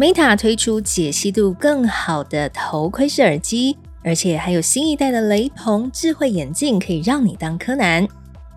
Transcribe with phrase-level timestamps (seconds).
[0.00, 8.08] Meta 推出解析度更好的头盔式耳机，而且还有新一代的雷朋智慧眼镜，可以让你当柯南。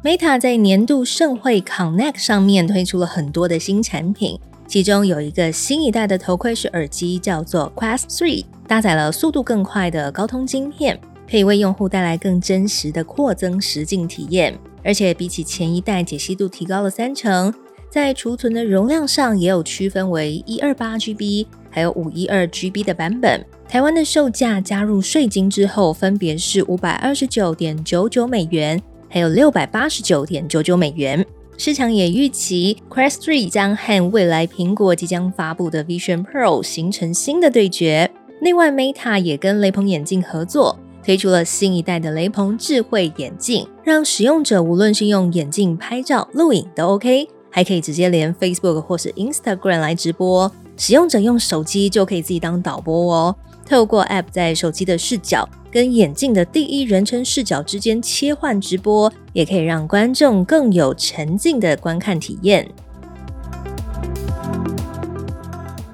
[0.02, 10.98] Meta 在年度盛会 Connect 上面推出了很多的新产品，其中有一个新一代的头盔式耳机，叫做 Quest Three，搭载了速度更快的高通晶片，
[11.30, 17.54] 可以为用户带来更真实的扩增实境体验，而且比起前一代解析度提高了三成。
[17.94, 23.46] 在储存的容量上也有区分为一二八 GB，还有五一二 GB 的版本。
[23.70, 31.24] 台湾的售价加入税金之后，分别是五百二十九点九九美元，还有六百八十九点九九美元。
[31.56, 38.10] 市场也预期 Quest 3将和未来苹果即将发布的 Vision Pro 形成新的对决。
[38.42, 47.28] 另外，Meta 也跟雷朋眼镜合作，推出了新一代的雷朋智慧眼镜，让使用者无论是用眼镜拍照、录影都 OK。
[47.56, 53.36] 还可以直接连 Facebook 或是 Instagram 来直播，使用者用手机就可以自己当导播哦。
[53.64, 62.68] 透过 App 在手机的视角跟眼镜的第一人称视角之间切换直播，也可以让观众更有沉浸的观看体验。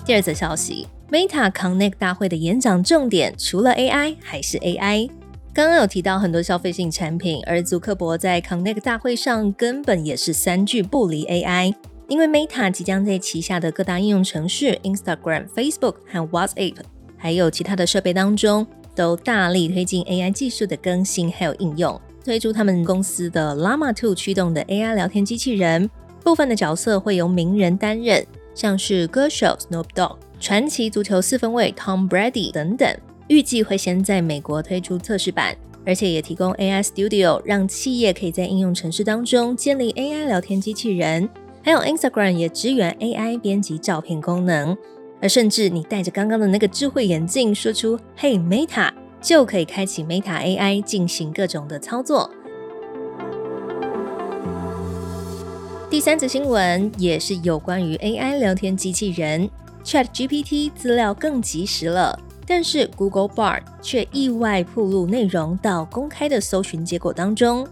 [0.05, 5.09] 第二则消息，Meta Connect 大会的演讲重点除了 AI 还是 AI。
[5.59, 11.75] 刚刚有提到很多消费性产品，而祖克伯在 Connect 大会上根本也是三句不离 AI，
[12.07, 16.77] 因为 Meta 即将在旗下的各大应用程序 Instagram、Facebook 和 WhatsApp，
[17.17, 18.65] 还有其他的设备当中，
[18.95, 25.89] 都大力推进 AI 技术的更新还有应用，推出他们公司的 Llama 2驱动的 AI 聊天机器人，
[26.23, 28.25] 部分的角色会由名人担任，
[28.55, 32.97] 像是歌手 Snoop Dogg、传奇足球四分卫 Tom Brady 等等。
[33.29, 41.29] 预计会先在美国推出测试版，而且也提供 AI Studio，让企业可以在应用程式当中建立 AI 聊天机器人。
[41.61, 44.75] 还有 Instagram 也支援 AI 编辑照片功能，
[45.21, 48.91] 而甚至你戴着刚刚的那个智慧眼镜，说出 “Hey Meta”，
[49.21, 52.31] 就可以开启 Meta AI 进行各种的操作。
[55.87, 59.47] 第三则新闻也是有关于 AI 聊天机器人
[59.83, 62.17] ChatGPT 资料更及时了。
[62.51, 67.65] 但是 Google Bard 却意外暴露内容到公开的搜寻结果当中。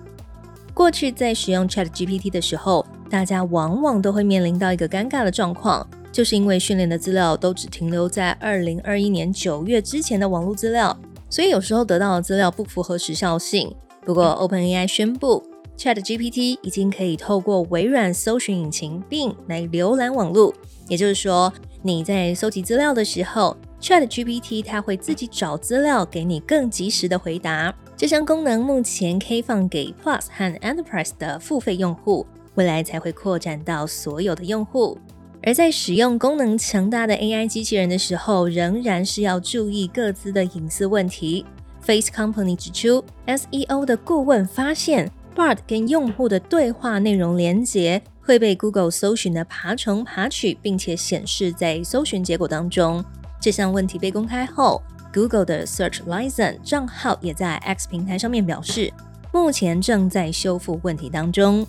[0.72, 10.96] 过去在使用 Chat GPT 的时候，大家往往都会面临到一个尴尬的状况，就是因为训练的资料都只停留在二零二一年九月之前的网络资料，
[11.28, 13.76] 所以有时候得到的资料不符合时效性。
[14.06, 15.44] 不过 OpenAI 宣布
[15.76, 20.54] ，Chat GPT 已经可以透过微软搜寻引擎并来浏览网络，
[20.88, 21.52] 也就是说，
[21.82, 23.58] 你在搜集资料的时候。
[23.82, 27.74] Chat GPT 它会自己找资料，给你更及时的回答。
[27.96, 34.98] 这项功能目前开放给 Plus 和 Enterprise 的付费用户，未来才会扩展到所有的用户。
[35.44, 41.46] 而在使用功能强大的 AI 机器人的时候，仍然是要注意各自的隐私问题。
[41.82, 53.04] Face Company 指出，SEO 的顾问发现，Bard 跟用户的对话内容连接会被 Google 搜寻的爬虫爬取，并且显示在搜寻结果当中。
[53.40, 54.82] 这项问题被公开后
[55.14, 58.92] ，Google 的 Search License 账号也在 X 平台上面表示，
[59.32, 61.66] 目前正在修复问题当中。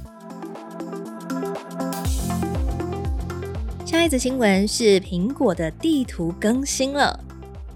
[3.84, 7.18] 下一则新闻是苹果的地图更新了，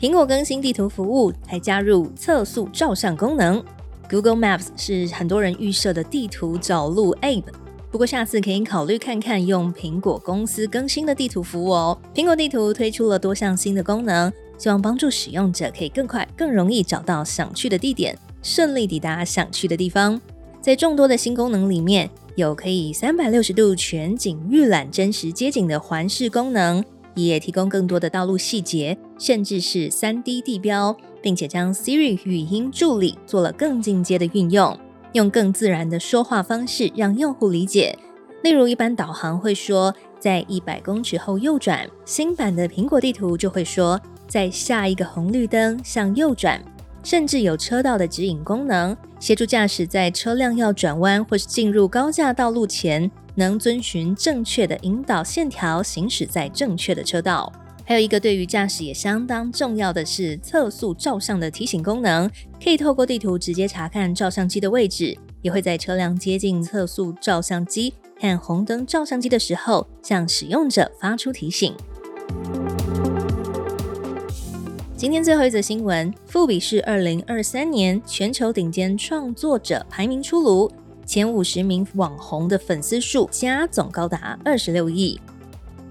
[0.00, 3.62] 苹果更新地图服务，还加入测速照相功能。
[4.10, 7.44] Google Maps 是很多人预设的地图找路 App。
[7.92, 11.98] 不过下次可以考虑看看用苹果公司更新的地图服务哦。
[12.14, 20.18] 苹果地图推出了多项新的功能，希望帮助使用者可以更快、更容易找到想去的地点，顺利抵达想去的地方。
[20.58, 26.82] 在众多的新功能里面，有可以三百六十度全景预览真实街景的环视功能，
[27.14, 34.78] 也提供更多的道路细节，甚至是三 D 地标，并且将 Siri 语音助理做了更进阶的运用。
[35.12, 37.98] 用更自然的说话方式让用户理解，
[38.42, 46.62] 例如一般导航会说在一百公尺后右转，新版的苹果地图就会说在下一个红绿灯向右转，
[47.02, 57.52] 甚至有车道的指引功能，协助驾驶在车辆要转弯或是进入高架道路前，能遵循正确的引导线条行驶在正确的车道。
[57.84, 62.30] 还有一个对于驾驶也相当重要的是测速照相的提醒功能，
[62.62, 71.74] 可以透过地图直接查看照相机的位置，也会在车辆接近测速照相机和红灯照相机的时候，向使用者发出提醒。
[74.96, 80.70] 今天最后一则新闻，富比士二零二三年全球顶尖创作者排名出炉，
[81.04, 85.20] 前五十名网红的粉丝数加总高达二十六亿。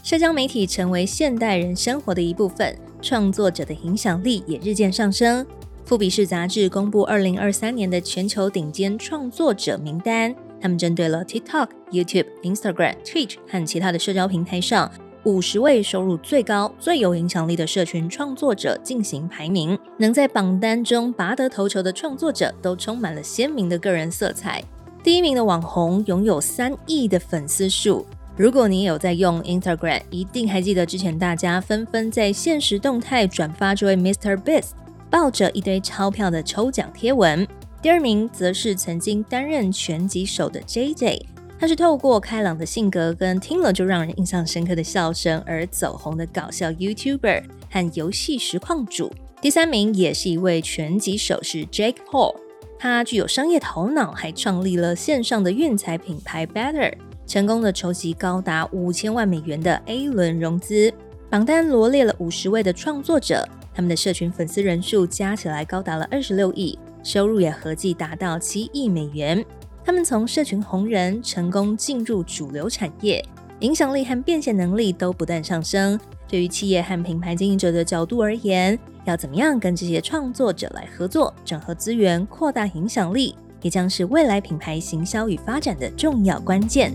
[0.04, 5.46] 社交媒体成为现代人生活的一部分，创作者的影响力也日渐上升。
[5.86, 14.92] 富比士杂志公布二零二三年的全球顶尖创作者名单，他们针对了 TikTok、YouTube、Instagram、Twitch 和其他的社交平台上。
[15.24, 24.64] 五十位收入最高、最有影响力的社群创作者进行排名，能在榜单中拔得头筹的创作者都充满了鲜明的个人色彩。
[25.04, 28.04] 第一名的网红拥有三亿的粉丝数。
[28.38, 34.38] 如果你有在用 Instagram，一定还记得之前大家纷纷在现实动态转发这位 Mr.
[34.38, 34.72] Beast
[35.10, 37.46] 抱着一堆钞票的抽奖贴文。
[37.82, 41.22] 第二名则是曾经担任拳击手的 JJ。
[41.60, 49.12] 他是透过开朗的性格跟听了就让人印象深刻的笑声而走红的搞笑 YouTuber 和游戏实况主。
[49.42, 52.36] 第三名也是一位拳击手，是 Jake Paul。
[52.80, 56.94] 他具有商业头脑，还创立了线上的运彩品牌 Better，
[57.32, 60.94] 成功的筹集高达五千万美元的 A 轮融资。
[61.30, 69.46] 榜单罗列了五十位的创作者，他们的社群粉丝人数加起来高达了二十六亿，收入也合计达到七亿美元。
[69.82, 73.26] 他们从社群红人成功进入主流产业，
[73.62, 75.98] 影响力和变现能力都不断上升。
[76.28, 86.92] 对于企业和品牌经营者的角度而言，要怎么样跟这些创作者来合作、整合资源、扩大影响力，也将是未来品牌行销与发展的重要关键。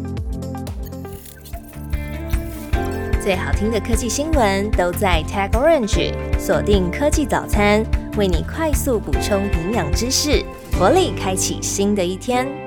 [3.23, 7.85] 最好听的科技新闻都在 Tag Orange，锁定科技早餐，
[8.17, 10.45] 为你快速补充营养知识，
[10.79, 12.66] 活力开启新的一天。